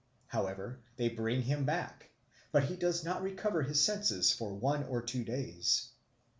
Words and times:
However, 0.29 0.79
they 0.95 1.09
bring 1.09 1.43
him 1.43 1.63
back, 1.63 2.09
but 2.51 2.63
he 2.63 2.75
does 2.75 3.03
not 3.05 3.21
recover 3.21 3.61
his 3.61 3.85
senses 3.85 4.31
for 4.33 4.51
one 4.51 4.83
or 4.85 4.99
two 5.03 5.23
days. 5.23 5.89